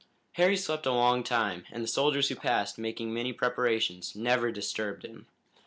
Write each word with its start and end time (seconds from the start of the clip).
Harry 0.31 0.57
slept 0.57 0.87
a 0.87 0.91
long 0.91 1.23
time, 1.23 1.67
and 1.71 1.83
the 1.83 1.87
soldiers 1.87 2.29
who 2.29 2.35
passed, 2.35 2.79
making 2.79 3.13
many 3.13 3.31
preparations, 3.31 4.15
never 4.15 4.51
disturbed 4.51 5.05
him. 5.05 5.27